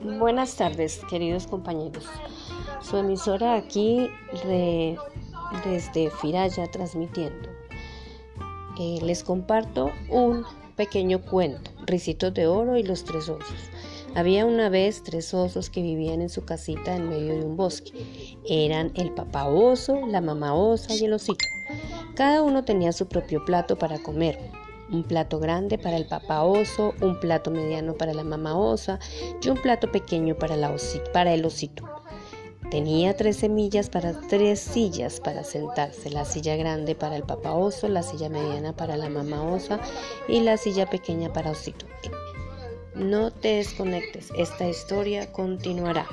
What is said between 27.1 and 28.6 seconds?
plato mediano para la mamá